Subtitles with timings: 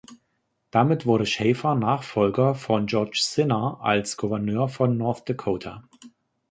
[0.71, 5.83] Damit wurde Schafer Nachfolger von George Sinner als Gouverneur von North Dakota.